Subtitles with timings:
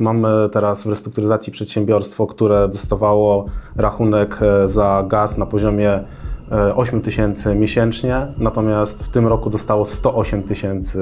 [0.00, 3.46] Mamy teraz w restrukturyzacji przedsiębiorstwo, które dostawało
[3.76, 6.04] rachunek e, za gaz na poziomie
[6.74, 11.00] 8 e, tysięcy miesięcznie, natomiast w tym roku dostało 108 tysięcy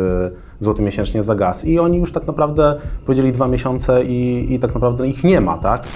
[0.61, 1.65] złotych miesięcznie za gaz.
[1.65, 5.59] I oni już tak naprawdę powiedzieli dwa miesiące i, i tak naprawdę ich nie ma,
[5.59, 5.87] tak?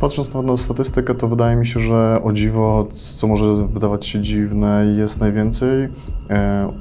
[0.00, 4.94] Patrząc na statystykę, to wydaje mi się, że o dziwo, co może wydawać się dziwne,
[4.96, 5.88] jest najwięcej
[6.30, 6.72] e,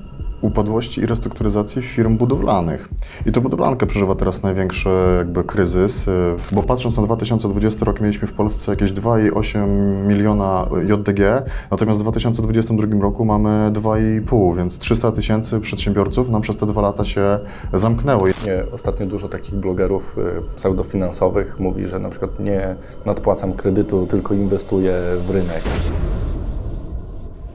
[0.44, 2.90] upadłości i restrukturyzacji firm budowlanych.
[3.26, 6.10] I to budowlanka przeżywa teraz największy jakby kryzys,
[6.52, 9.68] bo patrząc na 2020 rok mieliśmy w Polsce jakieś 2,8
[10.08, 16.66] miliona JDG, natomiast w 2022 roku mamy 2,5, więc 300 tysięcy przedsiębiorców nam przez te
[16.66, 17.40] dwa lata się
[17.74, 18.26] zamknęło.
[18.72, 22.76] Ostatnio dużo takich blogerów y, pseudofinansowych mówi, że na przykład nie
[23.06, 24.94] nadpłacam kredytu, tylko inwestuję
[25.28, 25.62] w rynek.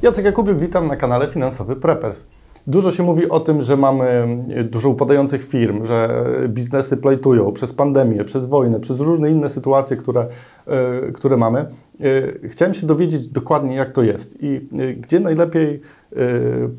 [0.03, 2.27] Jacek Jakubiuk, witam na kanale Finansowy Preppers.
[2.69, 4.27] Dużo się mówi o tym, że mamy
[4.71, 10.27] dużo upadających firm, że biznesy plajtują przez pandemię, przez wojnę, przez różne inne sytuacje, które,
[10.67, 11.59] e, które mamy.
[11.59, 11.67] E,
[12.49, 15.81] chciałem się dowiedzieć dokładnie, jak to jest i e, gdzie najlepiej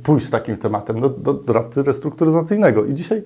[0.04, 2.86] pójść z takim tematem do, do doradcy restrukturyzacyjnego.
[2.86, 3.24] I dzisiaj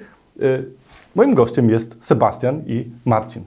[1.16, 3.44] moim gościem jest Sebastian i Marcin.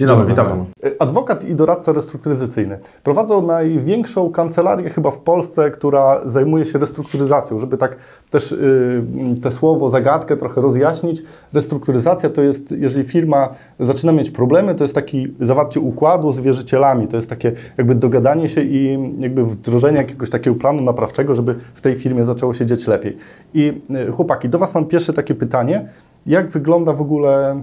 [0.00, 0.66] Dzień dobry, witam.
[0.98, 2.78] Adwokat i doradca restrukturyzacyjny.
[3.02, 7.58] Prowadzą największą kancelarię chyba w Polsce, która zajmuje się restrukturyzacją.
[7.58, 7.96] Żeby tak
[8.30, 11.22] też yy, te słowo, zagadkę trochę rozjaśnić.
[11.52, 13.48] Restrukturyzacja to jest, jeżeli firma
[13.80, 17.08] zaczyna mieć problemy, to jest taki zawarcie układu z wierzycielami.
[17.08, 21.80] To jest takie jakby dogadanie się i jakby wdrożenie jakiegoś takiego planu naprawczego, żeby w
[21.80, 23.16] tej firmie zaczęło się dziać lepiej.
[23.54, 25.88] I yy, chłopaki, do Was mam pierwsze takie pytanie.
[26.26, 27.62] Jak wygląda w ogóle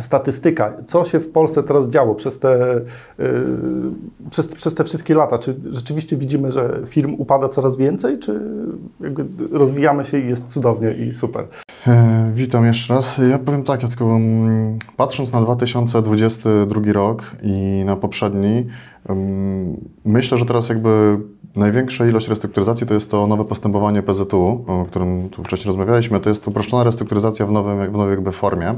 [0.00, 2.80] statystyka, co się w Polsce teraz działo przez te,
[3.18, 3.24] yy,
[4.30, 5.38] przez, przez te wszystkie lata?
[5.38, 8.40] Czy rzeczywiście widzimy, że firm upada coraz więcej, czy
[9.52, 11.46] rozwijamy się i jest cudownie i super?
[11.86, 13.20] E, witam jeszcze raz.
[13.30, 18.66] Ja powiem tak, ja um, patrząc na 2022 rok i na poprzedni,
[19.08, 21.18] um, myślę, że teraz jakby
[21.56, 26.20] największa ilość restrukturyzacji to jest to nowe postępowanie PZU, o którym tu wcześniej rozmawialiśmy.
[26.20, 28.74] To jest uproszczona restrukturyzacja w, nowym, w nowej jakby formie.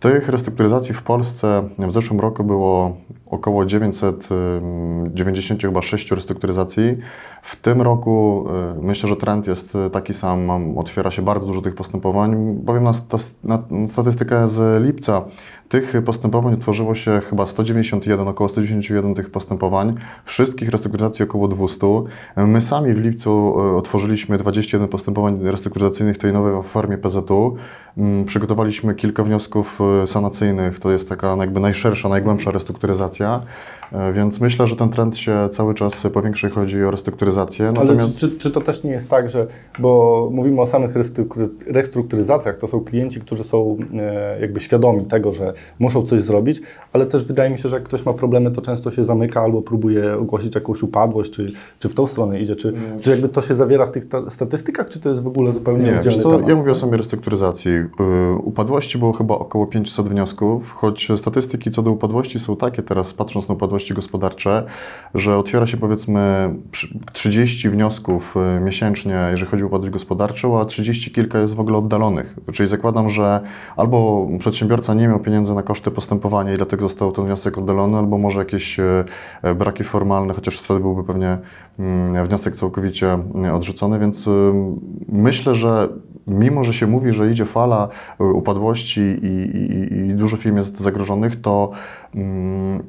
[0.00, 2.96] Tych restrukturyzacji w Polsce w zeszłym roku było
[3.26, 6.96] około 996 restrukturyzacji.
[7.42, 8.46] W tym roku
[8.78, 10.78] y, myślę, że trend jest taki sam.
[10.78, 12.56] Otwiera się bardzo dużo tych postępowań.
[12.66, 12.84] Powiem
[13.44, 15.24] na, statystykę z lipca.
[15.68, 19.94] Tych postępowań utworzyło się chyba 191, około 191 tych postępowań.
[20.24, 21.86] Wszystkich restrukturyzacji około 200.
[22.36, 27.56] My sami w lipcu y, otworzyliśmy 21 postępowań restrukturyzacyjnych tej nowej formie PZU.
[28.00, 30.78] Mm, przygotowaliśmy kilka wniosków y, sanacyjnych.
[30.78, 33.42] To jest taka jakby najszersza, najgłębsza restrukturyzacja
[33.92, 37.66] E, więc myślę, że ten trend się cały czas powiększa, jeśli chodzi o restrukturyzację.
[37.66, 38.22] Natomiast...
[38.22, 39.46] Ale czy, czy, to też nie jest tak, że,
[39.78, 40.90] bo mówimy o samych
[41.66, 46.60] restrukturyzacjach, to są klienci, którzy są e, jakby świadomi tego, że muszą coś zrobić,
[46.92, 49.62] ale też wydaje mi się, że jak ktoś ma problemy, to często się zamyka albo
[49.62, 53.54] próbuje ogłosić jakąś upadłość, czy, czy w tą stronę idzie, czy, czy jakby to się
[53.54, 56.48] zawiera w tych statystykach, czy to jest w ogóle zupełnie nie, wiesz co, temat?
[56.48, 57.70] Ja mówię o samej restrukturyzacji.
[58.00, 63.14] Y, upadłości było chyba około 500 wniosków, choć statystyki co do upadłości są takie teraz,
[63.14, 64.64] patrząc na upadłości gospodarcze,
[65.14, 66.54] że otwiera się powiedzmy
[67.12, 71.78] 30 wniosków y, miesięcznie, jeżeli chodzi o upadłość gospodarczą, a 30 kilka jest w ogóle
[71.78, 72.36] oddalonych.
[72.52, 73.40] Czyli zakładam, że
[73.76, 78.18] albo przedsiębiorca nie miał pieniędzy na koszty postępowania i dlatego został ten wniosek oddalony, albo
[78.18, 79.04] może jakieś y,
[79.44, 81.38] y, braki formalne, chociaż wtedy byłby pewnie
[81.78, 83.18] mm, wniosek całkowicie
[83.52, 84.28] odrzucony, więc
[85.08, 85.88] myślę, że
[86.30, 91.40] mimo, że się mówi, że idzie fala upadłości i, i, i dużo firm jest zagrożonych,
[91.40, 91.70] to
[92.14, 92.82] mm,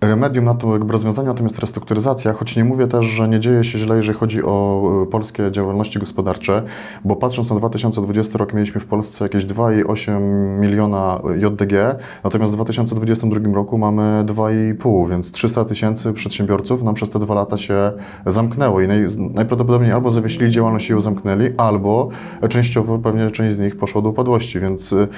[0.00, 3.78] remedium na to jakby rozwiązanie, natomiast restrukturyzacja, choć nie mówię też, że nie dzieje się
[3.78, 6.62] źle, jeżeli chodzi o e, polskie działalności gospodarcze,
[7.04, 10.20] bo patrząc na 2020 rok mieliśmy w Polsce jakieś 2,8
[10.60, 17.18] miliona JDG, natomiast w 2022 roku mamy 2,5, więc 300 tysięcy przedsiębiorców nam przez te
[17.18, 17.92] dwa lata się
[18.26, 22.08] zamknęło i naj, najprawdopodobniej albo zawiesili działalność i ją zamknęli, albo
[22.48, 25.08] częściowo pewnie część z nich poszła do upadłości, więc e,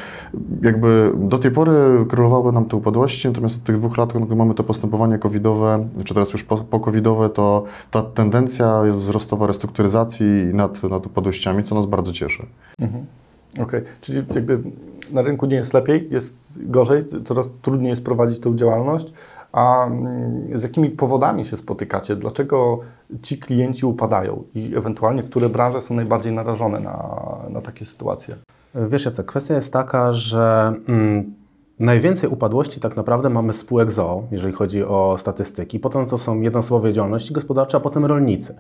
[0.63, 1.73] jakby do tej pory
[2.09, 6.15] królowały nam te upadłości, natomiast od tych dwóch lat no, mamy to postępowanie covidowe, czy
[6.15, 12.13] teraz już po-covidowe, to ta tendencja jest wzrostowa restrukturyzacji nad, nad upadłościami, co nas bardzo
[12.13, 12.47] cieszy.
[12.79, 13.07] Mhm.
[13.53, 13.85] Okej, okay.
[14.01, 14.59] czyli jakby
[15.13, 19.13] na rynku nie jest lepiej, jest gorzej, coraz trudniej jest prowadzić tę działalność.
[19.53, 22.17] A mm, z jakimi powodami się spotykacie?
[22.17, 22.81] Dlaczego
[23.23, 27.19] ci klienci upadają i ewentualnie które branże są najbardziej narażone na,
[27.51, 28.37] na takie sytuacje?
[28.75, 31.42] Wiesz, Jacek, kwestia jest taka, że mm,
[31.79, 35.81] Najwięcej upadłości tak naprawdę mamy spółek ZOO, jeżeli chodzi o statystyki.
[35.81, 38.57] Potem to są jednoosobowe działalności gospodarcze, a potem rolnicy.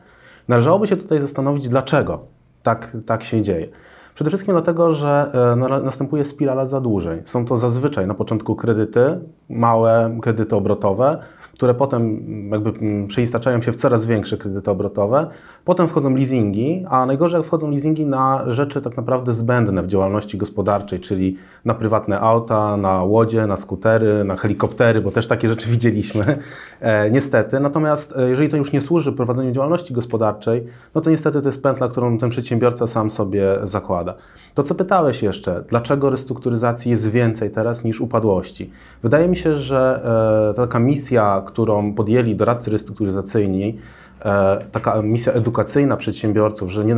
[0.49, 2.20] Należałoby się tutaj zastanowić, dlaczego
[2.62, 3.69] tak, tak się dzieje.
[4.14, 7.20] Przede wszystkim dlatego, że e, na- następuje spirala zadłużeń.
[7.25, 9.19] Są to zazwyczaj na początku kredyty,
[9.49, 11.19] małe kredyty obrotowe,
[11.54, 15.26] które potem jakby mm, przeistaczają się w coraz większe kredyty obrotowe.
[15.64, 21.00] Potem wchodzą leasingi, a najgorzej wchodzą leasingi na rzeczy tak naprawdę zbędne w działalności gospodarczej,
[21.00, 26.38] czyli na prywatne auta, na łodzie, na skutery, na helikoptery, bo też takie rzeczy widzieliśmy,
[26.81, 27.60] e, niestety.
[27.60, 30.64] Natomiast e, jeżeli to już nie służy prowadzeniu działalności gospodarczej,
[30.94, 34.14] no to niestety to jest pętla, którą ten przedsiębiorca sam sobie zakłada.
[34.54, 38.70] To, co pytałeś jeszcze, dlaczego restrukturyzacji jest więcej teraz niż upadłości?
[39.02, 40.02] Wydaje mi się, że
[40.50, 43.79] e, taka misja, którą podjęli doradcy restrukturyzacyjni,
[44.25, 46.97] e, taka misja edukacyjna przedsiębiorców, że nie,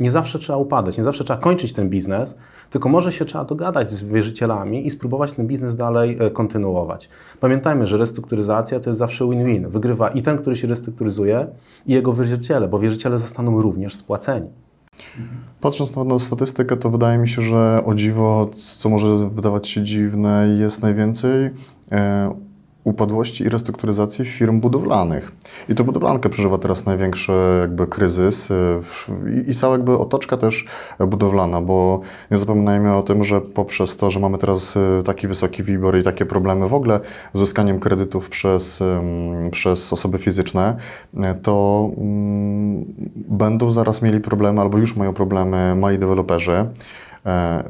[0.00, 2.38] nie zawsze trzeba upadać, nie zawsze trzeba kończyć ten biznes,
[2.70, 7.08] tylko może się trzeba dogadać z wierzycielami i spróbować ten biznes dalej e, kontynuować.
[7.40, 9.68] Pamiętajmy, że restrukturyzacja to jest zawsze win-win.
[9.68, 11.46] Wygrywa i ten, który się restrukturyzuje,
[11.86, 14.48] i jego wierzyciele, bo wierzyciele zostaną również spłaceni.
[15.60, 19.82] Patrząc na, na statystykę, to wydaje mi się, że o dziwo, co może wydawać się
[19.82, 21.50] dziwne, jest najwięcej
[21.92, 22.34] e,
[22.84, 25.32] upadłości i restrukturyzacji firm budowlanych.
[25.68, 28.80] I to budowlanka przeżywa teraz największy jakby kryzys e,
[29.48, 30.64] i, cała jakby otoczka też
[31.06, 32.00] budowlana, bo
[32.30, 36.02] nie zapominajmy o tym, że poprzez to, że mamy teraz e, taki wysoki WIBOR i
[36.02, 37.00] takie problemy w ogóle
[37.34, 38.82] z uzyskaniem kredytów przez,
[39.50, 40.76] przez osoby fizyczne,
[41.16, 42.84] e, to mm,
[43.16, 46.66] będą zaraz mieli problemy albo już mają problemy mali deweloperzy.
[47.26, 47.64] E,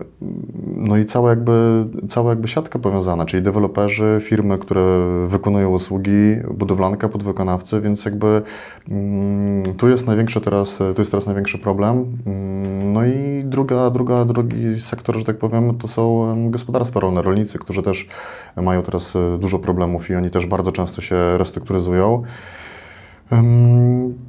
[0.77, 4.83] No i cała jakby, cała jakby siatka powiązana, czyli deweloperzy, firmy, które
[5.27, 8.43] wykonują usługi, budowlanka, podwykonawcy, więc jakby
[8.89, 12.19] mm, tu jest największy teraz, tu jest teraz największy problem.
[12.27, 17.23] Mm, No i druga, druga, drugi sektor, że tak powiem, to są em, gospodarstwa rolne,
[17.23, 18.09] rolnicy, którzy też
[18.57, 22.23] mają teraz e, dużo problemów i oni też bardzo często się restrukturyzują.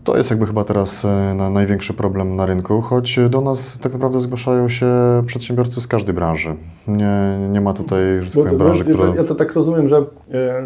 [0.04, 3.94] To jest jakby chyba teraz e, na, największy problem na rynku, choć do nas tak
[3.94, 4.88] naprawdę zgłaszają się
[5.26, 6.56] przedsiębiorcy z każdej branży.
[6.88, 9.16] Nie, nie ma tutaj, że tak powiem, branży, która...
[9.16, 10.04] ja to tak rozumiem, że e,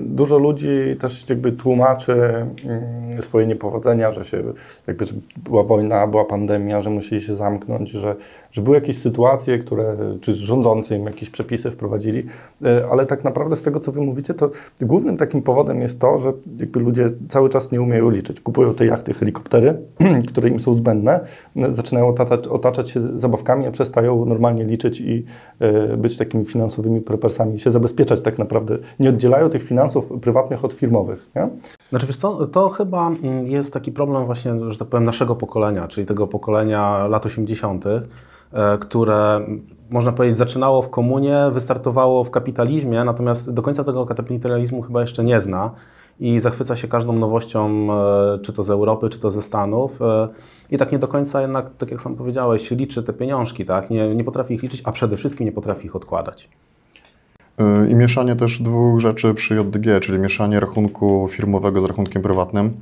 [0.02, 2.14] dużo ludzi też jakby tłumaczy
[2.66, 4.44] mm, swoje niepowodzenia, że się
[4.88, 8.16] jakby że była wojna, była pandemia, że musieli się zamknąć, że,
[8.56, 12.26] że były jakieś sytuacje, które, czy rządzący im jakieś przepisy wprowadzili,
[12.66, 14.50] e, ale tak naprawdę z tego, co wy mówicie, to
[14.82, 18.42] głównym takim powodem jest to, że jakby ludzie cały czas nie umieją liczyć.
[18.42, 19.78] Kupują te jachty, helikoptery,
[20.30, 21.20] które im są zbędne,
[21.70, 25.26] zaczynają otaczać, otaczać się zabawkami, a przestają normalnie liczyć i
[25.60, 28.78] e, być takimi finansowymi prepersami, się zabezpieczać tak naprawdę.
[29.00, 31.30] Nie oddzielają tych finansów prywatnych od firmowych.
[31.36, 31.50] Nie?
[31.90, 35.88] Znaczy, wiesz co, to chyba mm, jest taki problem właśnie, że tak powiem, naszego pokolenia,
[35.88, 38.02] czyli tego pokolenia lat 80., e,
[38.80, 44.82] które mm, można powiedzieć zaczynało w komunie, wystartowało w kapitalizmie, natomiast do końca tego kapitalizmu
[44.82, 45.72] chyba jeszcze nie zna
[46.20, 50.02] i zachwyca się każdą nowością, e, czy to z Europy, czy to ze Stanów.
[50.02, 50.28] e,
[50.72, 53.90] I tak nie do końca jednak, tak jak sam powiedziałeś, liczy te pieniążki, tak?
[53.90, 56.50] Nie, nie potrafi ich liczyć, a przede wszystkim nie potrafi ich odkładać.
[57.90, 62.74] I mieszanie też dwóch rzeczy przy JDG, czyli mieszanie rachunku firmowego z rachunkiem prywatnym,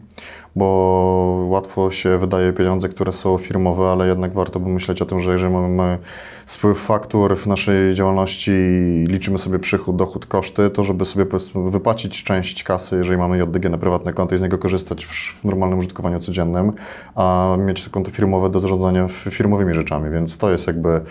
[0.55, 5.19] bo łatwo się wydaje pieniądze, które są firmowe, ale jednak warto by myśleć o tym,
[5.19, 5.97] że jeżeli mamy
[6.45, 12.23] spływ faktur w naszej działalności i liczymy sobie przychód, dochód, koszty, to żeby sobie wypłacić
[12.23, 16.19] część kasy, jeżeli mamy JDG na prywatne konto i z niego korzystać w normalnym użytkowaniu
[16.19, 16.71] codziennym,
[17.15, 21.01] a mieć to konto firmowe do zarządzania firmowymi rzeczami, więc to jest jakby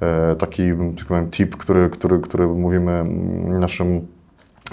[0.00, 0.62] e, taki
[0.98, 4.06] tak powiem, tip, który, który, który mówimy mm, naszym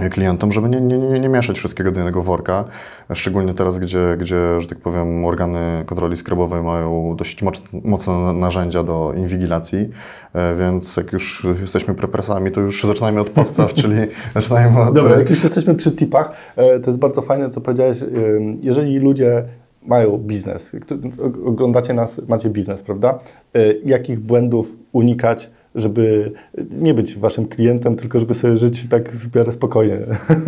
[0.09, 2.65] klientom, żeby nie, nie, nie, mieszać wszystkiego do jednego worka,
[3.13, 8.83] szczególnie teraz, gdzie, gdzie, że tak powiem, organy kontroli skarbowej mają dość moc, mocne narzędzia
[8.83, 9.89] do inwigilacji,
[10.33, 13.95] e, więc jak już jesteśmy prepresami, to już zaczynajmy od podstaw, czyli
[14.35, 14.95] zaczynajmy od...
[14.95, 18.01] Dobra, jak już jesteśmy przy tipach, e, to jest bardzo fajne, co powiedziałeś.
[18.01, 19.43] Ym, Jeżeli ludzie
[19.81, 20.71] mają biznes,
[21.45, 23.19] oglądacie nas, macie biznes, prawda?
[23.55, 26.31] E, Jakich błędów unikać, żeby
[26.71, 29.99] nie być waszym klientem, tylko żeby sobie żyć tak w miarę spokojnie.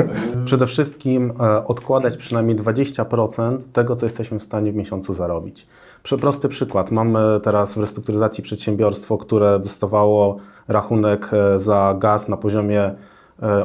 [0.46, 5.68] Przede wszystkim e, odkładać przynajmniej 20% tego, co jesteśmy w stanie w miesiącu zarobić.
[6.22, 6.92] Prosty przykład.
[6.92, 12.92] Mamy teraz w restrukturyzacji przedsiębiorstwo, które dostawało rachunek e, za gaz na poziomie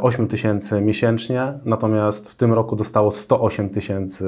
[0.02, 4.26] 8 tysięcy miesięcznie, natomiast w tym roku dostało 108 tysięcy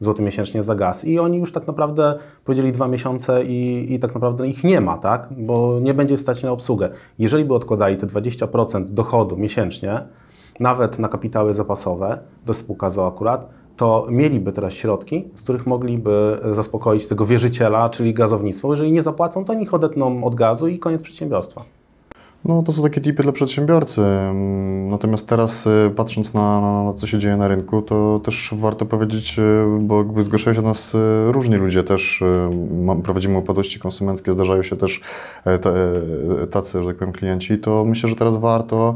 [0.00, 1.04] złotych miesięcznie za gaz.
[1.04, 4.98] I oni już tak naprawdę powiedzieli dwa miesiące i, i tak naprawdę ich nie ma,
[4.98, 5.28] tak?
[5.30, 6.88] bo nie będzie stać na obsługę.
[7.18, 10.00] Jeżeli by odkładali te 20% dochodu miesięcznie,
[10.60, 16.38] nawet na kapitały zapasowe, do spółka ZO akurat, to mieliby teraz środki, z których mogliby
[16.52, 18.70] zaspokoić tego wierzyciela, czyli gazownictwo.
[18.70, 21.77] Jeżeli nie zapłacą, to niech odetną od gazu i koniec przedsiębiorstwa.
[22.44, 24.02] No to są takie tipy dla przedsiębiorcy.
[24.02, 28.86] Mm, Natomiast teraz y, patrząc na, na, co się dzieje na rynku, to też warto
[28.86, 30.98] powiedzieć, y, bo jakby zgłaszają się do nas y,
[31.32, 32.24] różni ludzie też.
[33.04, 35.00] Prowadzimy upadłości konsumenckie, zdarzają się też
[35.46, 38.94] e, e, tacy, że tak powiem, klienci, to myślę, że teraz warto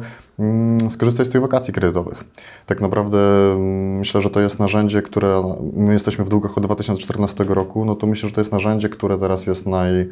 [0.90, 2.24] skorzystać z tych wakacji kredytowych.
[2.66, 3.18] Tak naprawdę
[3.52, 7.94] mm, myślę, że to jest narzędzie, które my jesteśmy w długach od 2014 roku, no
[7.94, 10.08] to myślę, że to jest narzędzie, które teraz jest naj,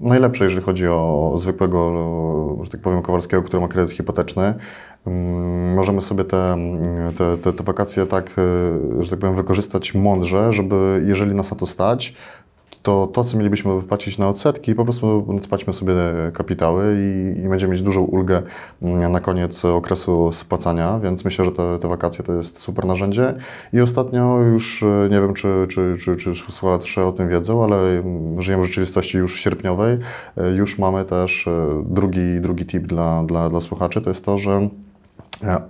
[0.00, 1.92] najlepsze, jeżeli chodzi o zwykłego,
[2.62, 4.54] że tak powiem, Kowalskiego, który ma kredyt hipoteczny.
[5.06, 8.36] Mm, Możemy sobie te, mm, te, te, te wakacje tak,
[8.98, 12.14] e, że tak powiem, wykorzystać mądrze, żeby jeżeli nas na to stać,
[12.86, 15.92] to to, co mielibyśmy wypłacić na odsetki, po prostu nadpłaćmy sobie
[16.32, 18.42] kapitały i, i będziemy mieć dużą ulgę
[18.82, 23.34] mm, na koniec okresu spłacania, więc myślę, że te, te wakacje to jest super narzędzie.
[23.72, 27.98] I ostatnio już, e, nie wiem, czy, czy, czy, czy słuchacze o tym wiedzą, ale
[27.98, 29.98] mm, żyjemy w rzeczywistości już sierpniowej.
[30.36, 34.38] E, Już mamy też e, drugi, drugi tip dla, dla, dla słuchaczy, to jest to,
[34.38, 34.68] że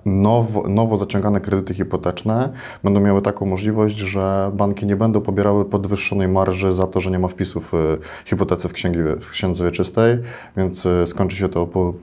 [0.04, 2.52] Nowo, nowo zaciągane kredyty hipoteczne
[2.84, 7.18] będą miały taką możliwość, że banki nie będą pobierały podwyższonej marży za to, że nie
[7.18, 7.76] ma wpisów y,
[8.24, 10.18] hipotece w, księgi, w księdze wieczystej,
[10.56, 11.94] więc y, skończy się to po,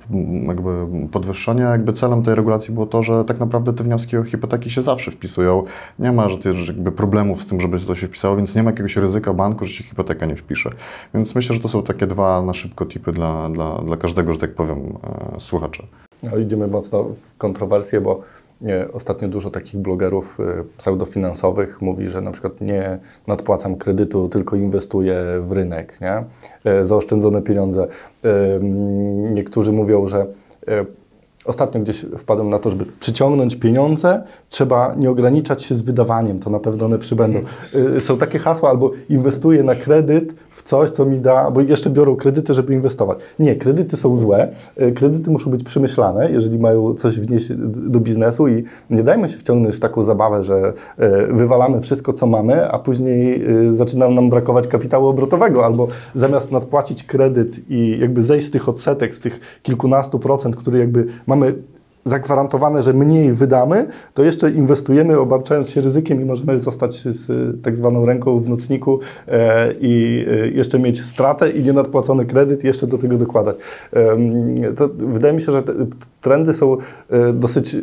[0.47, 0.69] jakby
[1.11, 1.61] podwyższenie.
[1.61, 5.11] Jakby celem tej regulacji było to, że tak naprawdę te wnioski o hipoteki się zawsze
[5.11, 5.63] wpisują.
[5.99, 8.95] Nie ma że jakby problemów z tym, żeby to się wpisało, więc nie ma jakiegoś
[8.95, 10.69] ryzyka banku, że się hipoteka nie wpisze.
[11.13, 14.39] Więc myślę, że to są takie dwa na szybko tipy dla, dla, dla każdego, że
[14.39, 14.77] tak powiem,
[15.35, 15.83] e, słuchacza.
[16.23, 18.21] No, idziemy mocno w kontrowersje, bo
[18.61, 20.43] nie, ostatnio dużo takich blogerów y,
[20.77, 26.23] pseudofinansowych mówi, że na przykład nie nadpłacam kredytu, tylko inwestuję w rynek, nie?
[26.71, 27.87] E, zaoszczędzone pieniądze.
[28.23, 30.25] Mm, Niektórzy mówią, że
[31.45, 36.49] Ostatnio gdzieś wpadłem na to, żeby przyciągnąć pieniądze, trzeba nie ograniczać się z wydawaniem, to
[36.49, 37.39] na pewno one przybędą.
[37.97, 41.89] Y, Są takie hasła, albo inwestuję na kredyt w coś, co mi da, bo jeszcze
[41.89, 43.19] biorą kredyty, żeby inwestować.
[43.39, 44.47] Nie, kredyty są złe,
[44.81, 49.37] y, kredyty muszą być przemyślane, jeżeli mają coś wnieść do biznesu i nie dajmy się
[49.37, 54.67] wciągnąć w taką zabawę, że y, wywalamy wszystko, co mamy, a później zaczyna nam brakować
[54.67, 60.19] kapitału obrotowego, albo zamiast nadpłacić kredyt i jakby zejść z tych odsetek, z tych kilkunastu
[60.19, 61.05] procent, które jakby
[61.35, 61.53] mamy
[62.05, 67.27] zagwarantowane, że mniej wydamy, to jeszcze inwestujemy, obarczając się ryzykiem i możemy zostać z
[67.63, 72.67] tak zwaną ręką w nocniku e, i e, jeszcze mieć stratę i nienadpłacony kredyt i
[72.67, 73.55] jeszcze do tego dokładać.
[74.77, 75.73] To wydaje mi się, że te
[76.21, 76.77] trendy są
[77.09, 77.77] e, dosyć...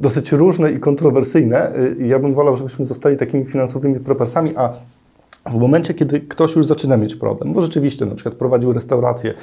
[0.00, 1.72] Dosyć różne i kontrowersyjne.
[1.98, 4.72] Ja bym wolał, żebyśmy zostali takimi finansowymi prepersami, a
[5.50, 9.34] w momencie, kiedy ktoś już zaczyna mieć problem, bo rzeczywiście na przykład prowadził restaurację,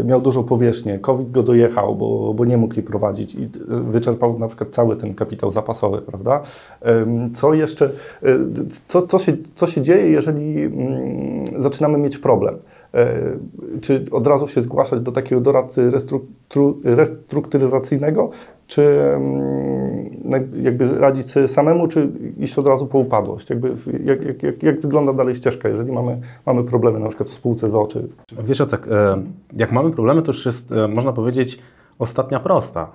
[0.00, 3.48] y, miał dużą powierzchnię, COVID go dojechał, bo, bo nie mógł jej prowadzić i y,
[3.68, 6.42] wyczerpał na przykład cały ten kapitał zapasowy, prawda?
[7.34, 7.90] Co jeszcze,
[8.22, 8.38] y,
[8.88, 12.58] co, co, się, co się dzieje, jeżeli mm, zaczynamy mieć problem?
[12.94, 15.90] Y, Czy od razu się zgłaszać do takiego doradcy
[16.84, 18.30] restrukturyzacyjnego,
[18.66, 20.10] czy mm,
[20.62, 23.50] jakby radzić sobie samemu, czy iść od razu po upadłość?
[23.50, 27.70] Jakby, jak, jak, jak, wygląda dalej ścieżka, jeżeli mamy, mamy problemy na przykład w spółce
[27.70, 28.08] z oczy?
[28.44, 29.22] Wiesz, Jacek, e,
[29.56, 31.58] jak mamy problemy, to już jest, e, można powiedzieć,
[31.98, 32.92] ostatnia prosta.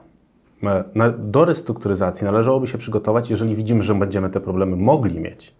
[0.63, 0.83] E,
[1.17, 5.55] Do restrukturyzacji należałoby się przygotować, jeżeli widzimy, że będziemy te problemy mogli mieć.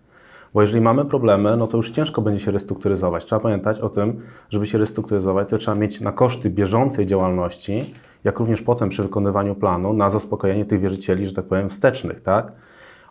[0.56, 3.26] Bo jeżeli mamy problemy, no to już ciężko będzie się restrukturyzować.
[3.26, 7.94] Trzeba pamiętać o tym, żeby się restrukturyzować, to trzeba mieć na koszty bieżącej działalności,
[8.24, 12.52] jak również potem przy wykonywaniu planu na zaspokojenie tych wierzycieli, że tak powiem, wstecznych, tak?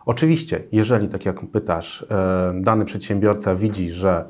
[0.05, 4.25] Oczywiście, jeżeli, tak jak pytasz, e, dany przedsiębiorca widzi, że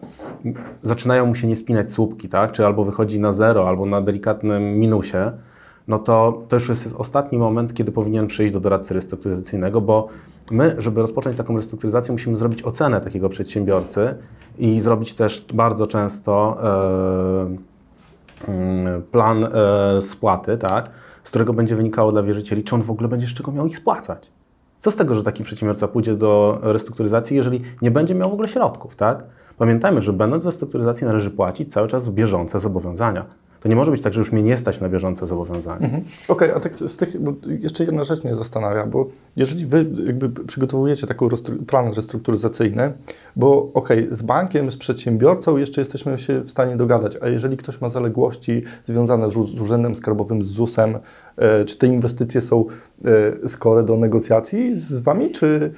[0.84, 2.52] zaczynają mu się nie spinać słupki, tak?
[2.52, 5.32] czy albo wychodzi na zero, albo na delikatnym minusie,
[5.88, 10.08] no to to już jest ostatni moment, kiedy powinien przyjść do doradcy restrukturyzacyjnego, bo
[10.52, 14.16] my, żeby rozpocząć taką restrukturyzację, musimy zrobić ocenę takiego przedsiębiorcy
[14.58, 16.58] i zrobić też bardzo często
[18.48, 20.90] e, mm, plan e, spłaty, tak?
[21.24, 23.78] z którego będzie wynikało dla wierzycieli, czy on w ogóle będzie z czego miał ich
[23.78, 24.32] spłacać.
[24.80, 28.48] Co z tego, że taki przedsiębiorca pójdzie do restrukturyzacji, jeżeli nie będzie miał w ogóle
[28.48, 29.24] środków, tak?
[29.58, 33.26] Pamiętajmy, że będąc w restrukturyzacji należy płacić cały czas bieżące zobowiązania.
[33.60, 35.90] To nie może być tak, że już mnie nie stać na bieżące zobowiązania.
[36.28, 40.30] Okej, a tak z tych, bo jeszcze jedna rzecz mnie zastanawia, bo jeżeli wy jakby
[40.30, 41.26] przygotowujecie taki
[41.68, 42.94] plan restrukturyzacyjny,
[43.36, 47.82] bo okej, z bankiem, z przedsiębiorcą jeszcze jesteśmy się w stanie dogadać, a jeżeli ktoś
[47.82, 50.98] ma zaległości związane z, z Urzędem Skarbowym, z ZUS-em,
[51.38, 52.66] e, czy te inwestycje są
[53.46, 55.72] e, skore do negocjacji z Wami, czy...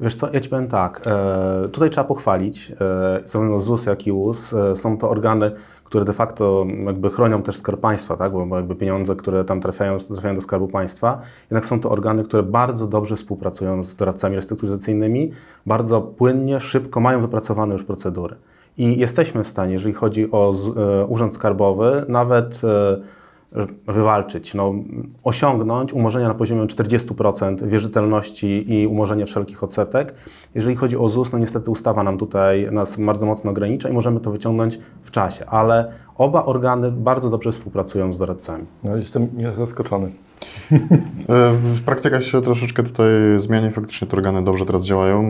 [0.00, 4.12] Wiesz co, ja Ci powiem tak, e, tutaj trzeba pochwalić, e, zarówno ZUS, jak i
[4.12, 5.50] US, e, są to organy,
[5.88, 8.32] które de facto jakby chronią też Skarb Państwa, tak?
[8.32, 12.42] bo jakby pieniądze, które tam trafiają, trafiają do Skarbu Państwa, jednak są to organy, które
[12.42, 15.32] bardzo dobrze współpracują z doradcami restrukturyzacyjnymi,
[15.66, 18.36] bardzo płynnie, szybko, mają wypracowane już procedury.
[18.78, 23.00] i jesteśmy w stanie, jeżeli chodzi o e, Urząd Skarbowy, nawet e,
[23.86, 24.74] wywalczyć, no,
[25.24, 30.14] osiągnąć umorzenia na poziomie 40% wierzytelności i umorzenie wszelkich odsetek.
[30.54, 34.20] Jeżeli chodzi o ZUS, no niestety ustawa nam tutaj nas bardzo mocno ogranicza i możemy
[34.20, 38.64] to wyciągnąć w czasie, ale oba organy bardzo dobrze współpracują z doradcami.
[38.84, 40.12] No, jestem zaskoczony.
[41.86, 45.22] Praktyka się troszeczkę tutaj zmieni, faktycznie te organy dobrze teraz działają.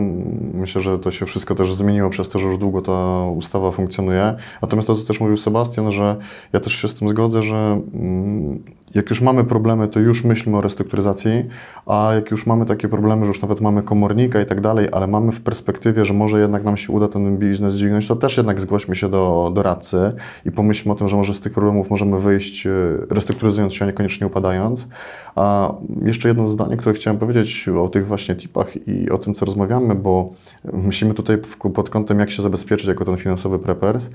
[0.53, 4.33] Myślę, że to się wszystko też zmieniło przez to, że już długo ta ustawa funkcjonuje.
[4.61, 6.15] Natomiast to, co też mówił Sebastian, że
[6.53, 8.63] ja też się z tym zgodzę, że mm,
[8.95, 11.45] jak już mamy problemy, to już myślimy o restrukturyzacji,
[11.85, 15.07] a jak już mamy takie problemy, że już nawet mamy komornika i tak dalej, ale
[15.07, 18.61] mamy w perspektywie, że może jednak nam się uda ten biznes dźwignąć, to też jednak
[18.61, 20.11] zgłośmy się do doradcy
[20.45, 22.71] i pomyślmy o tym, że może z tych problemów możemy wyjść e,
[23.09, 24.87] restrukturyzując się, a niekoniecznie upadając.
[25.35, 25.73] A
[26.05, 29.95] jeszcze jedno zdanie, które chciałem powiedzieć o tych właśnie tipach i o tym, co rozmawiamy,
[29.95, 30.29] bo
[30.73, 31.37] myślimy tutaj
[31.73, 34.09] pod kątem, jak się zabezpieczyć jako ten finansowy preppers.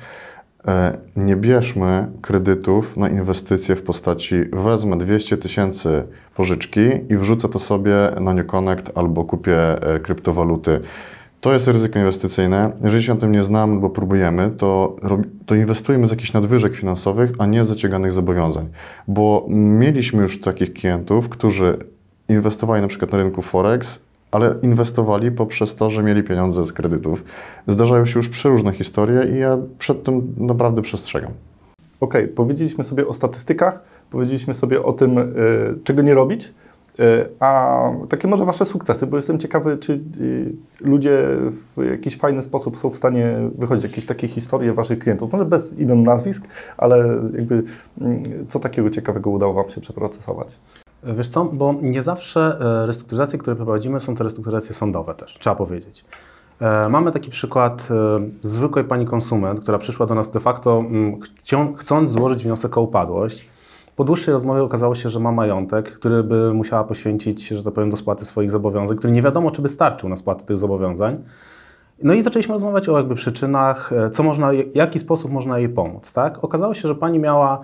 [0.69, 6.05] E, nie bierzmy kredytów na inwestycje w postaci wezmę 200 tysięcy
[6.35, 10.81] pożyczki i wrzucę to sobie na New Connect albo kupię e, kryptowaluty.
[11.41, 12.73] To jest ryzyko inwestycyjne.
[12.85, 14.97] Jeżeli się o tym nie znamy, bo próbujemy, to,
[15.47, 18.69] to inwestujemy z jakichś nadwyżek finansowych, a nie z zaciąganych zobowiązań.
[19.09, 21.77] Bo mieliśmy już takich klientów, którzy
[22.29, 24.05] inwestowali na przykład na rynku Forex,
[24.35, 27.25] ale inwestowali poprzez to, że mieli pieniądze z kredytów.
[27.67, 31.33] Zdarzają się już przeróżne historie i ja przed tym naprawdę przestrzegam.
[32.01, 35.25] Okej, okay, powiedzieliśmy sobie o statystykach, powiedzieliśmy sobie o tym, yy,
[35.85, 36.55] czego nie robić,
[36.99, 41.19] yy, a takie może Wasze sukcesy, bo jestem ciekawy, czy yy, ludzie
[41.51, 45.79] w jakiś fajny sposób są w stanie wychodzić, jakieś takie historie Waszych klientów, może bez
[45.79, 46.43] imion, nazwisk,
[46.77, 46.99] ale
[47.37, 47.63] jakby
[48.01, 50.57] mm, co takiego ciekawego udało Wam się przeprocesować?
[51.07, 55.57] Wiesz co, bo nie zawsze e, restrukturyzacje, które prowadzimy, są to restrukturyzacje sądowe też, trzeba
[55.57, 56.05] powiedzieć.
[56.61, 61.21] E, mamy taki przykład e, zwykłej pani konsument, która przyszła do nas de facto mm,
[61.77, 63.49] chcąc złożyć wniosek o upadłość.
[63.97, 67.91] Po dłuższej rozmowie okazało się, że ma majątek, który by musiała poświęcić, że tak powiem,
[67.91, 71.25] do spłaty swoich zobowiązań, który nie wiadomo, czy by starczył na spłatę tych zobowiązań.
[72.03, 76.13] No i zaczęliśmy rozmawiać o jakby przyczynach, co można, jaki sposób można jej pomóc.
[76.13, 76.45] Tak?
[76.45, 77.61] Okazało się, że pani miała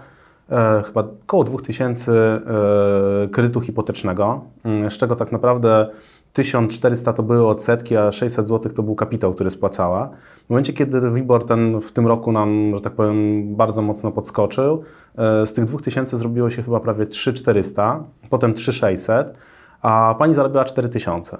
[0.87, 5.90] chyba około 2000 e, kredytu hipotecznego, mm, z czego tak naprawdę
[6.33, 10.10] 1400 to były odsetki, a 600 zł to był kapitał, który spłacała.
[10.47, 14.82] W momencie, kiedy WIBOR ten w tym roku nam, że tak powiem, bardzo mocno podskoczył,
[15.17, 19.34] e, z tych 2000 zrobiło się chyba prawie 3400, potem 3600,
[19.82, 21.36] a pani zarabiała 4000.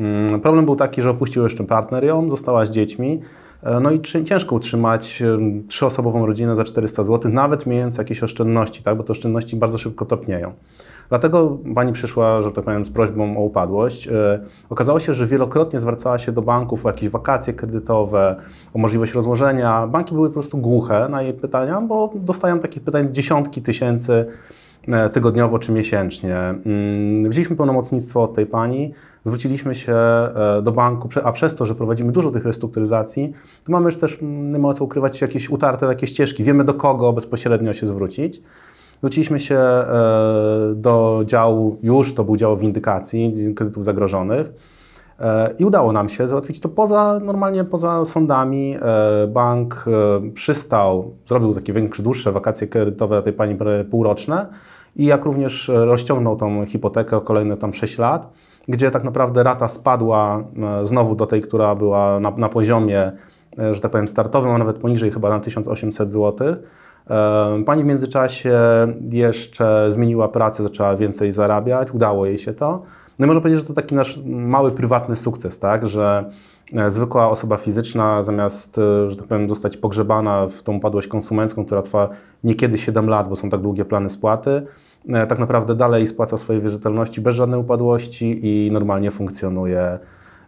[0.00, 3.47] Mm, problem był taki, że opuścił jeszcze partner ją, została z dziećmi, E,
[3.80, 5.22] no i ciężko utrzymać
[5.68, 8.96] trzyosobową rodzinę za 400 zł, nawet mając jakieś oszczędności, tak?
[8.96, 10.52] bo te oszczędności bardzo szybko topnieją.
[11.08, 14.08] Dlatego pani przyszła, że tak powiem, z prośbą o upadłość.
[14.08, 14.40] E,
[14.70, 18.36] okazało się, że wielokrotnie zwracała się do banków o jakieś wakacje kredytowe,
[18.74, 19.86] o możliwość rozłożenia.
[19.86, 24.26] Banki były po prostu głuche na jej pytania, bo dostają takich pytań dziesiątki tysięcy e,
[25.12, 26.36] tygodniowo czy miesięcznie.
[26.36, 31.74] Mm, wzięliśmy pełnomocnictwo od tej pani, zwróciliśmy się e, do banku, a przez to, że
[31.74, 33.32] prowadzimy dużo tych restrukturyzacji,
[33.64, 36.44] to mamy już też, mm, nie ma co ukrywać, jakieś utarte takie ścieżki.
[36.44, 38.42] Wiemy do kogo bezpośrednio się zwrócić.
[38.98, 39.86] Zwróciliśmy się e,
[40.74, 44.52] do działu, już to był dział windykacji kredytów zagrożonych
[45.20, 48.76] e, i udało nam się załatwić to poza, normalnie poza sądami.
[49.28, 49.84] Bank
[50.34, 53.58] przystał, zrobił takie większe, dłuższe wakacje kredytowe dla tej pani
[53.90, 54.46] półroczne
[54.98, 58.32] i jak również rozciągnął tą hipotekę o kolejne tam 6 lat
[58.68, 60.44] gdzie tak naprawdę rata spadła
[60.82, 63.12] e, znowu do tej, która była na, na poziomie,
[63.58, 66.48] e, że tak powiem, startowym, a nawet poniżej chyba na 1800 zł.
[67.10, 68.58] E, pani w międzyczasie
[69.10, 72.82] jeszcze zmieniła pracę, zaczęła więcej zarabiać, udało jej się to.
[73.18, 76.24] No i można powiedzieć, że to taki nasz mały prywatny sukces, tak, że
[76.88, 82.08] zwykła osoba fizyczna zamiast, że tak powiem, zostać pogrzebana w tą upadłość konsumencką, która trwa
[82.44, 84.87] niekiedy 7 lat, bo są tak długie plany spłaty, E,
[85.28, 89.98] tak naprawdę dalej spłaca swoje wierzytelności bez żadnej upadłości i normalnie funkcjonuje E,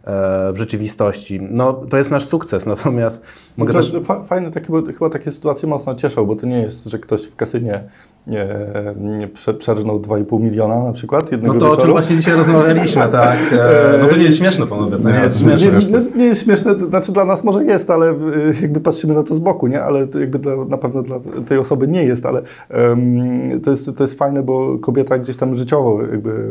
[0.03, 1.39] w rzeczywistości.
[1.41, 3.25] No, to jest nasz sukces, natomiast
[3.57, 3.93] mogę też...
[4.25, 7.83] Fajne takie, chyba takie sytuacje mocno cieszą, bo to nie jest, że ktoś w kasynie
[8.27, 8.47] nie,
[8.95, 11.81] nie przerżnął 2,5 miliona na przykład jednego No to wieczoru.
[11.81, 13.37] o czym właśnie dzisiaj rozmawialiśmy, tak?
[13.51, 15.99] E, no to nie jest śmieszne, panowie, to nie, nie jest śmieszne.
[15.99, 18.13] Nie, nie, nie, jest śmieszne, znaczy dla nas może jest, ale
[18.61, 19.83] jakby patrzymy na to z boku, nie?
[19.83, 24.03] Ale jakby dla, na pewno dla tej osoby nie jest, ale um, to, jest, to
[24.03, 26.47] jest fajne, bo kobieta gdzieś tam życiowo jakby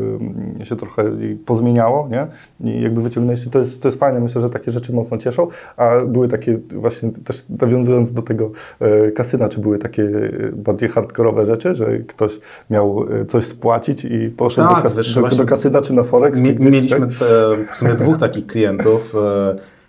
[0.63, 1.03] się trochę
[1.45, 2.27] pozmieniało, nie?
[2.71, 5.91] I jakby wyciągnęliście to jest, to jest fajne, myślę, że takie rzeczy mocno cieszą, a
[6.07, 11.45] były takie właśnie też nawiązując do tego e, kasyna, czy były takie e, bardziej hardkorowe
[11.45, 15.45] rzeczy, że ktoś miał e, coś spłacić i poszedł tak, do, kas wiesz, do, do,
[15.45, 16.39] kasyna czy na Forex?
[16.39, 17.09] Mi, mieliśmy tak?
[17.09, 17.25] te,
[17.73, 19.13] w sumie dwóch takich klientów.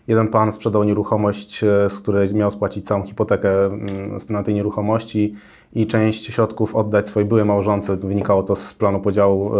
[0.08, 3.88] Jeden pan sprzedał nieruchomość, z której miał spłacić całą hipotekę mm,
[4.30, 5.34] na tej nieruchomości
[5.72, 7.96] i część środków oddać swojej byłej małżonce.
[7.96, 9.50] Wynikało to z planu podziału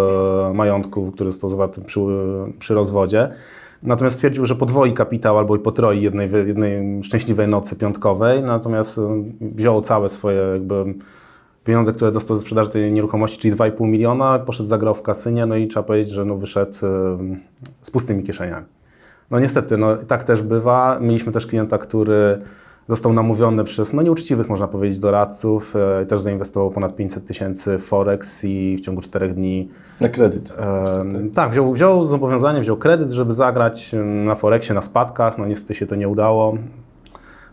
[0.54, 2.00] majątku, który został zawarty przy,
[2.58, 3.28] przy rozwodzie.
[3.82, 9.24] Natomiast stwierdził, że podwoi kapitał albo i potroi jednej, jednej szczęśliwej nocy piątkowej, natomiast e,
[9.40, 10.94] wziął całe swoje jakby
[11.64, 15.56] pieniądze, które dostał ze sprzedaży tej nieruchomości, czyli 2,5 miliona, poszedł, zagrał w kasynie, no
[15.56, 16.72] i trzeba powiedzieć, że no wyszedł
[17.82, 18.66] z pustymi kieszeniami.
[19.30, 20.98] No niestety, no tak też bywa.
[21.00, 22.40] Mieliśmy też klienta, który
[22.88, 25.76] został namówiony przez no, nieuczciwych, można powiedzieć, doradców.
[25.76, 29.68] E, też zainwestował ponad 500 tysięcy Forex i w ciągu 4 dni...
[30.00, 30.54] Na kredyt.
[30.58, 35.38] E, tak, wziął, wziął zobowiązanie, wziął kredyt, żeby zagrać na Forexie, na spadkach.
[35.38, 36.54] No niestety się to nie udało.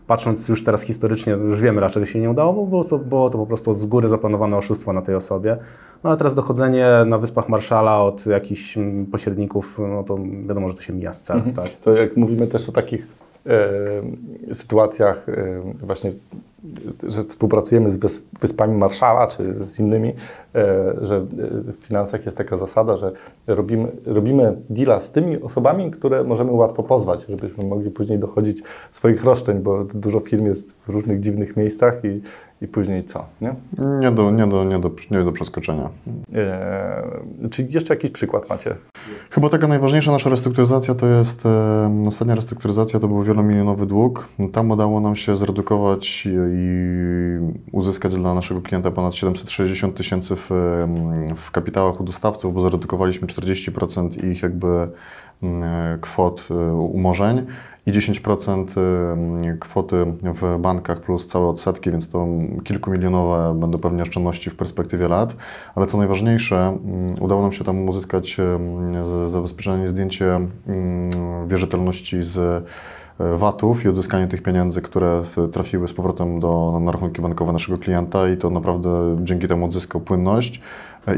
[0.06, 3.38] Patrząc już teraz historycznie, już wiemy, dlaczego się nie udało, bo było to, było to
[3.38, 5.56] po prostu z góry zaplanowane oszustwo na tej osobie.
[6.04, 8.78] No ale teraz dochodzenie na Wyspach Marszala od jakichś
[9.12, 11.48] pośredników, no to wiadomo, że to się mija z celem.
[11.48, 11.66] Mhm.
[11.66, 11.76] Tak?
[11.76, 13.19] To jak mówimy też o takich
[14.52, 16.12] sytuacjach e, właśnie
[17.02, 20.14] że współpracujemy z Wyspami Marszala czy z innymi, e,
[21.02, 21.26] że
[21.72, 23.12] w finansach jest taka zasada, że
[23.46, 29.24] robimy, robimy deala z tymi osobami, które możemy łatwo pozwać, żebyśmy mogli później dochodzić swoich
[29.24, 32.20] roszczeń, bo dużo firm jest w różnych dziwnych miejscach i
[32.62, 33.54] i później co, nie?
[34.00, 35.90] Nie do, nie do, nie do, nie do przeskoczenia.
[36.34, 38.76] Eee, czy jeszcze jakiś przykład macie?
[39.30, 44.28] Chyba taka najważniejsza nasza restrukturyzacja to jest, e, ostatnia restrukturyzacja to był wielomilionowy dług.
[44.52, 46.68] Tam udało nam się zredukować i
[47.72, 50.50] uzyskać dla naszego klienta ponad 760 tysięcy w,
[51.36, 54.88] w kapitałach u dostawców, bo zredukowaliśmy 40% ich jakby
[56.00, 57.46] kwot e, umorzeń
[57.90, 58.64] i 10%
[59.60, 62.26] kwoty w bankach plus całe odsetki, więc to
[62.64, 65.36] kilkumilionowe będą pewnie oszczędności w perspektywie lat.
[65.74, 66.78] Ale co najważniejsze,
[67.20, 68.36] udało nam się tam uzyskać
[69.26, 70.40] zabezpieczenie zdjęcie
[71.48, 72.64] wierzytelności z
[73.36, 78.28] VAT-ów i odzyskanie tych pieniędzy, które trafiły z powrotem do, na rachunki bankowe naszego klienta
[78.28, 80.60] i to naprawdę dzięki temu odzyskał płynność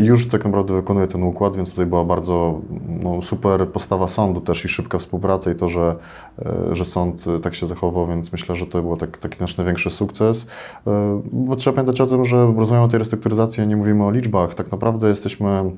[0.01, 2.61] i już tak naprawdę wykonuje ten układ, więc tutaj była bardzo
[3.03, 5.97] no, super postawa sądu też i szybka współpraca i to, że,
[6.39, 9.91] e, że sąd tak się zachował, więc myślę, że to był tak, taki nasz największy
[9.91, 10.49] sukces.
[10.87, 14.55] E, bo trzeba pamiętać o tym, że rozmawiamy o tej restrukturyzacji, nie mówimy o liczbach.
[14.55, 15.73] Tak naprawdę jesteśmy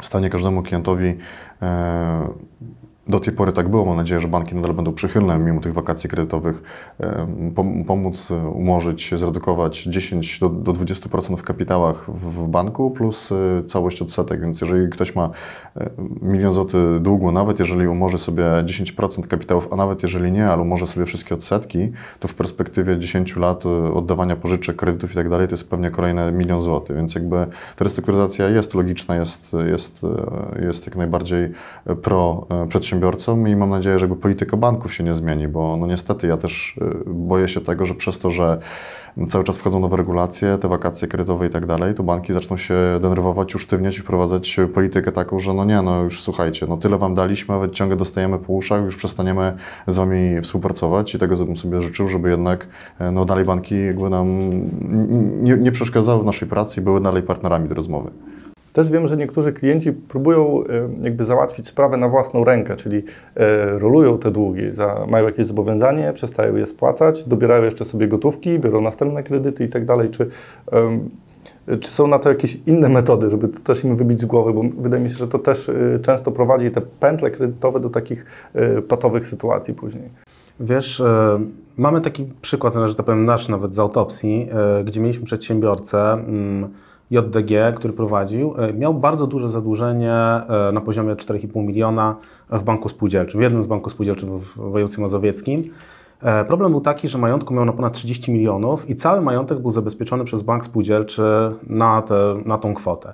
[0.00, 1.16] w stanie każdemu klientowi
[1.62, 2.28] e,
[3.08, 3.84] do tej pory tak było.
[3.84, 6.62] Mam nadzieję, że banki nadal będą przychylne, mimo tych wakacji kredytowych,
[7.86, 13.36] pomóc umorzyć, zredukować 10 do, do 20% w kapitałach w banku plus e,
[13.66, 14.40] całość odsetek.
[14.40, 15.30] Więc jeżeli ktoś ma
[15.76, 15.90] e,
[16.22, 20.86] milion złotych długu, nawet jeżeli umorzy sobie 10% kapitałów, a nawet jeżeli nie, ale umorzy
[20.86, 25.48] sobie wszystkie odsetki, to w perspektywie 10 lat e, oddawania pożyczek, kredytów i tak dalej,
[25.48, 26.96] to jest pewnie kolejne milion złotych.
[26.96, 30.02] Więc jakby ta restrukturyzacja jest logiczna, jest, jest,
[30.62, 31.52] jest jak najbardziej
[32.02, 35.86] pro przedsiębiorstwa przedsiębiorcom i mam nadzieję, że jakby polityka banków się nie zmieni, bo no
[35.86, 36.76] niestety ja też
[37.06, 38.58] y, boję się tego, że przez to, że
[39.28, 42.74] cały czas wchodzą nowe regulacje, te wakacje kredytowe i tak dalej, to banki zaczną się
[43.02, 47.14] denerwować, usztywniać i wprowadzać politykę taką, że no nie, no już słuchajcie, no tyle wam
[47.14, 51.82] daliśmy, nawet ciągle dostajemy po uszach, już przestaniemy z wami współpracować i tego bym sobie
[51.82, 54.28] życzył, żeby jednak e, no dalej banki jakby nam
[55.42, 58.10] nie, nie przeszkadzały w naszej pracy i były dalej partnerami do rozmowy.
[58.72, 63.02] Też wiem, że niektórzy klienci próbują e, jakby załatwić sprawę na własną rękę, czyli
[63.36, 64.62] e, rolują te długi,
[65.08, 69.84] mają jakieś zobowiązanie, przestają je spłacać, dobierają jeszcze sobie gotówki, biorą następne kredyty i tak
[69.84, 70.10] dalej.
[70.10, 70.30] Czy,
[71.82, 75.02] są na to jakieś inne metody, żeby to też im wybić z głowy, bo wydaje
[75.02, 78.26] mi się, że to też e, często prowadzi te pętle kredytowe do takich
[78.88, 80.08] patowych sytuacji później.
[80.60, 81.02] Wiesz,
[81.76, 84.48] mamy taki przykład, że tak powiem nasz nawet z autopsji,
[84.84, 86.68] gdzie mieliśmy przedsiębiorcę, mm,
[87.12, 92.16] JDG, który prowadził, e, miał bardzo duże zadłużenie e, na poziomie 4,5 miliona
[92.50, 95.70] w banku spółdzielczym, w jednym z banków spółdzielczych w województwie mazowieckim.
[96.22, 99.70] E, problem był taki, że majątku miał na ponad 30 milionów i cały majątek był
[99.70, 101.22] zabezpieczony przez bank spółdzielczy
[101.66, 103.12] na, te, na tą kwotę.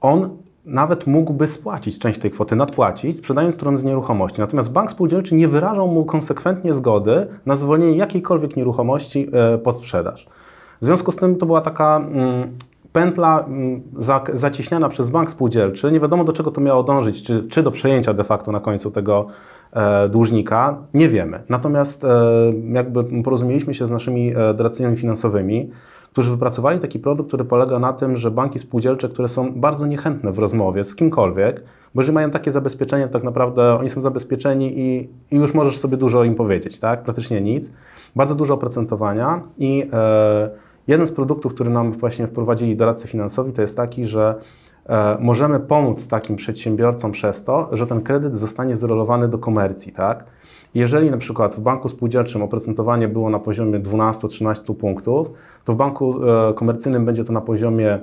[0.00, 0.28] On
[0.64, 4.40] nawet mógłby spłacić część tej kwoty, nadpłacić, sprzedając tron z nieruchomości.
[4.40, 9.30] Natomiast bank spółdzielczy nie wyrażał mu konsekwentnie zgody na zwolnienie jakiejkolwiek nieruchomości
[9.62, 10.28] pod sprzedaż.
[10.84, 12.48] W związku z tym to była taka mm,
[12.92, 13.82] pętla mm,
[14.34, 15.92] zacieśniana przez bank spółdzielczy.
[15.92, 18.90] Nie wiadomo do czego to miało dążyć, czy, czy do przejęcia de facto na końcu
[18.90, 19.26] tego
[19.72, 21.42] e, dłużnika, nie wiemy.
[21.48, 22.08] Natomiast e,
[22.72, 25.70] jakby porozumieliśmy się z naszymi e, doradcami finansowymi,
[26.12, 30.32] którzy wypracowali taki produkt, który polega na tym, że banki spółdzielcze, które są bardzo niechętne
[30.32, 35.08] w rozmowie z kimkolwiek, bo jeżeli mają takie zabezpieczenie, tak naprawdę oni są zabezpieczeni i,
[35.30, 37.02] i już możesz sobie dużo im powiedzieć, tak?
[37.02, 37.72] Praktycznie nic.
[38.16, 39.90] Bardzo dużo oprocentowania i
[40.86, 44.34] jeden z produktów, który nam właśnie wprowadzili doradcy finansowi, to jest taki, że
[44.86, 50.24] e, możemy pomóc takim przedsiębiorcom przez to, że ten kredyt zostanie zrolowany do komercji, tak?
[50.74, 55.30] Jeżeli na przykład w banku spółdzielczym oprocentowanie było na poziomie 12-13 punktów,
[55.64, 57.98] to w banku e, komercyjnym będzie to na poziomie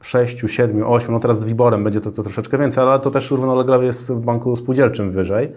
[0.00, 3.30] 6, 7, 8, no teraz z Wiborem będzie to, to troszeczkę więcej, ale to też
[3.30, 5.52] równolegle jest w banku spółdzielczym wyżej.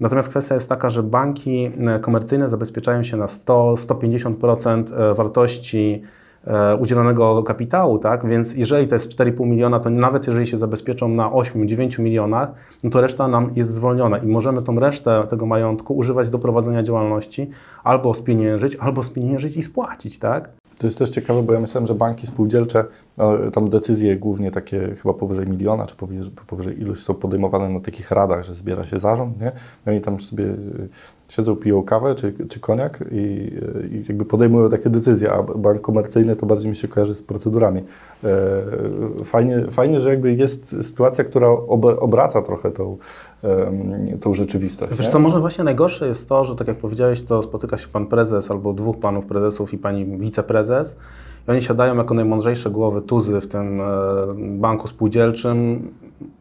[0.00, 6.02] Natomiast kwestia jest taka, że banki e, komercyjne zabezpieczają się na 100-150% e, wartości
[6.46, 8.26] e, udzielonego kapitału, tak?
[8.26, 12.48] Więc jeżeli to jest 4,5 miliona, to nawet jeżeli się zabezpieczą na 8-9 milionach,
[12.84, 16.82] no to reszta nam jest zwolniona i możemy tą resztę tego majątku używać do prowadzenia
[16.82, 17.50] działalności
[17.84, 20.48] albo spieniężyć, albo spieniężyć i spłacić, tak?
[20.78, 22.84] To jest też ciekawe, bo ja myślałem, że banki spółdzielcze,
[23.16, 27.80] no, tam decyzje głównie takie chyba powyżej miliona, czy powyżej, powyżej iluś są podejmowane na
[27.80, 29.52] takich radach, że zbiera się zarząd, nie?
[29.86, 30.44] No i tam sobie
[31.28, 35.80] siedzą, piją kawę czy, czy koniak i, y, i jakby podejmują takie decyzje, a bank
[35.80, 37.82] komercyjny to bardziej mi się kojarzy z procedurami.
[38.24, 38.34] E,
[39.24, 41.48] fajnie, fajnie że jakby jest sytuacja, która
[42.00, 42.96] obraca trochę tą,
[44.20, 44.90] tą rzeczywistość.
[44.90, 45.12] Wiesz nie?
[45.12, 48.50] co, może właśnie najgorsze jest to, że tak jak powiedziałeś, to spotyka się pan prezes
[48.50, 50.96] albo dwóch panów prezesów i pani wiceprezes
[51.48, 53.84] i oni siadają jako najmądrzejsze głowy tuzy w tym e,
[54.36, 55.88] banku spółdzielczym,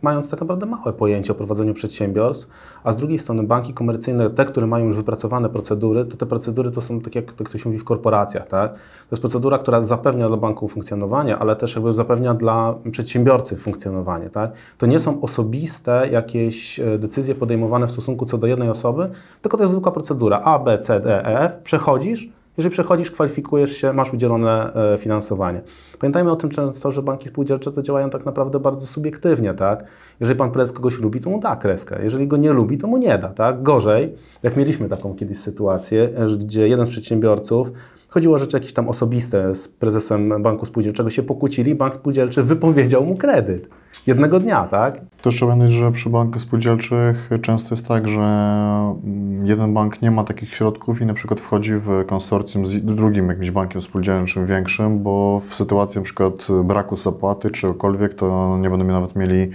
[0.01, 2.49] mając tak naprawdę małe pojęcie o prowadzeniu przedsiębiorstw,
[2.83, 6.71] a z drugiej strony banki komercyjne, te, które mają już wypracowane procedury, to te procedury
[6.71, 8.73] to są tak jak to ktoś mówi w korporacjach, tak?
[8.73, 8.79] To
[9.11, 14.51] jest procedura, która zapewnia dla banku funkcjonowanie, ale też jakby zapewnia dla przedsiębiorcy funkcjonowanie, tak?
[14.77, 19.09] To nie są osobiste jakieś e, decyzje podejmowane w stosunku co do jednej osoby,
[19.41, 23.77] tylko to jest zwykła procedura A, B, C, D, E, F, przechodzisz, jeżeli przechodzisz, kwalifikujesz
[23.77, 25.61] się, masz udzielone e, finansowanie.
[25.99, 29.85] Pamiętajmy o tym często, że banki spółdzielcze to działają tak naprawdę bardzo subiektywnie, tak?
[30.19, 32.03] Jeżeli pan prezes kogoś lubi, to mu da kreskę.
[32.03, 33.63] Jeżeli go nie lubi, to mu nie da, tak?
[33.63, 37.71] Gorzej, jak mieliśmy taką kiedyś sytuację, gdzie jeden z przedsiębiorców
[38.15, 43.05] chodziło o rzeczy jakieś tam osobiste z prezesem banku spółdzielczego, się pokłócili, bank spółdzielczy wypowiedział
[43.05, 43.69] mu kredyt
[44.07, 45.01] jednego dnia, tak?
[45.21, 50.11] To trzeba pamiętać, że przy bankach spółdzielczych często jest tak, że mm, jeden bank nie
[50.11, 55.03] ma takich środków i na przykład wchodzi w konsorcjum z drugim jakimś bankiem spółdzielczym większym,
[55.03, 59.49] bo w sytuacji na przykład braku zapłaty czy czegokolwiek, to nie będą nawet mieli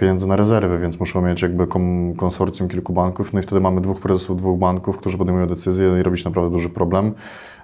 [0.00, 1.66] pieniędzy na rezerwy, więc muszą mieć jakby
[2.16, 6.02] konsorcjum kilku banków, no i wtedy mamy dwóch prezesów dwóch banków, którzy podejmują decyzje i
[6.02, 7.12] robi się naprawdę duży problem.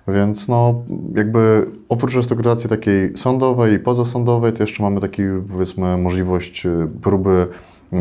[0.09, 0.83] Więc no,
[1.15, 7.47] jakby oprócz restrukturyzacji takiej sądowej i pozasądowej, to jeszcze mamy taką, powiedzmy, możliwość y, próby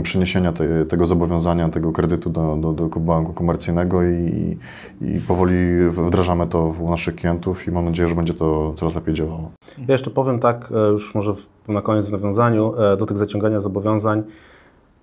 [0.04, 4.58] przeniesienia te, tego zobowiązania, tego kredytu do, do, do banku komercyjnego i,
[5.02, 5.56] i powoli
[5.90, 9.52] wdrażamy to u naszych klientów i mam nadzieję, że będzie to coraz lepiej działało.
[9.78, 11.34] Ja jeszcze powiem tak, e, już może
[11.68, 14.24] na koniec w nawiązaniu e, do tych zaciągania zobowiązań,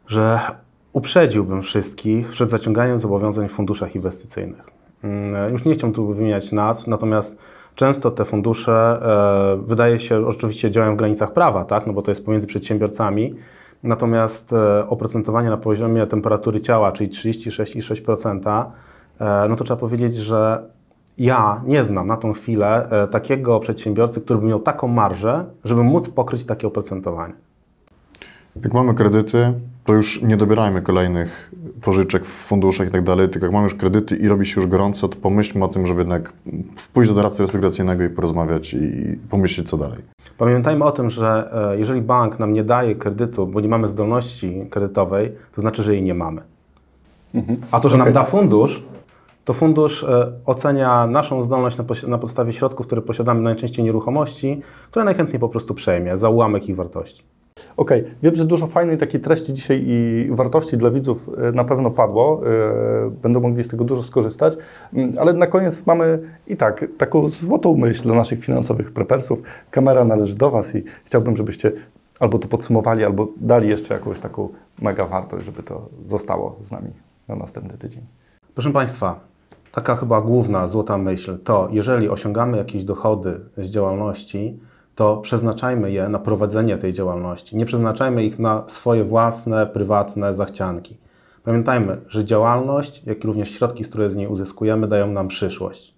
[0.06, 0.40] że
[0.92, 4.73] uprzedziłbym wszystkich przed zaciąganiem zobowiązań w funduszach inwestycyjnych.
[5.04, 7.38] Mm, już nie chciałbym tu wymieniać nazw, natomiast
[7.74, 11.86] często te fundusze, e, wydaje się, oczywiście działają w granicach prawa, tak?
[11.86, 13.34] no bo to jest pomiędzy przedsiębiorcami,
[13.82, 18.64] natomiast e, oprocentowanie na poziomie temperatury ciała, czyli 36,6%,
[19.20, 20.62] e, no to trzeba powiedzieć, że
[21.18, 26.08] ja nie znam na tą chwilę takiego przedsiębiorcy, który by miał taką marżę, żeby móc
[26.08, 27.34] pokryć takie oprocentowanie.
[28.62, 29.54] Jak mamy kredyty,
[29.84, 33.74] to już nie dobierajmy kolejnych pożyczek w funduszach i tak dalej, tylko jak mamy już
[33.74, 36.32] kredyty i robi się już gorąco, to pomyślmy o tym, żeby jednak
[36.92, 39.98] pójść do doradcy restrukturyzacyjnego i porozmawiać i pomyśleć, co dalej.
[40.38, 44.66] Pamiętajmy o tym, że e, jeżeli bank nam nie daje kredytu, bo nie mamy zdolności
[44.70, 46.42] kredytowej, to znaczy, że jej nie mamy.
[47.34, 47.60] Mhm.
[47.70, 48.04] A to, że okay.
[48.04, 48.82] nam da fundusz,
[49.44, 55.04] to fundusz e, ocenia naszą zdolność na, na podstawie środków, które posiadamy, najczęściej nieruchomości, które
[55.04, 57.24] najchętniej po prostu przejmie za ułamek ich wartości.
[57.76, 58.14] Okej, okay.
[58.22, 62.42] wiem, że dużo fajnej takiej treści dzisiaj i wartości dla widzów e, na pewno padło.
[62.46, 64.56] E, będą mogli z tego dużo skorzystać,
[64.92, 69.42] mm, ale na koniec mamy i tak taką złotą myśl dla naszych finansowych prepersów.
[69.70, 71.72] Kamera należy do Was i chciałbym, żebyście
[72.20, 74.48] albo to podsumowali, albo dali jeszcze jakąś taką
[74.82, 76.90] mega wartość, żeby to zostało z nami
[77.28, 78.02] na następny tydzień.
[78.54, 79.20] Proszę Państwa,
[79.72, 84.58] taka chyba główna złota myśl to, jeżeli osiągamy jakieś dochody z działalności,
[84.94, 87.56] to przeznaczajmy je na prowadzenie tej działalności.
[87.56, 90.96] Nie przeznaczajmy ich na swoje własne, prywatne zachcianki.
[91.44, 95.94] Pamiętajmy, że działalność, jak również środki, które z niej uzyskujemy, dają nam przyszłość.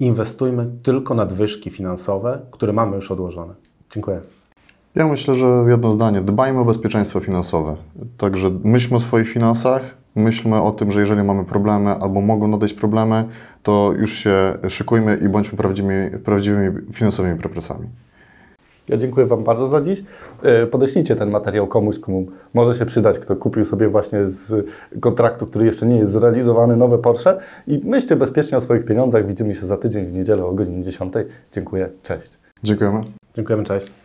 [0.00, 3.54] Inwestujmy tylko nadwyżki finansowe, które mamy już odłożone.
[3.90, 4.20] Dziękuję.
[4.94, 6.20] Ja myślę, że jedno zdanie.
[6.20, 7.76] Dbajmy o bezpieczeństwo finansowe.
[8.18, 12.74] Także myślmy o swoich finansach, myślmy o tym, że jeżeli mamy problemy albo mogą nadejść
[12.74, 13.24] problemy,
[13.62, 17.86] to już się szykujmy i bądźmy prawdziwymi, prawdziwymi finansowymi prepresami.
[18.90, 20.02] Ja dziękuję Wam bardzo za dziś.
[20.42, 24.66] E, podeślijcie ten materiał komuś, komu może się przydać, kto kupił sobie właśnie z
[25.00, 27.38] kontraktu, który jeszcze nie jest zrealizowany, nowe Porsche.
[27.66, 29.26] I myślcie bezpiecznie o swoich pieniądzach.
[29.26, 31.14] Widzimy się za tydzień w niedzielę o godzinie 10.
[31.52, 32.30] Dziękuję, cześć.
[32.62, 33.00] Dziękujemy.
[33.34, 33.99] Dziękujemy, cześć.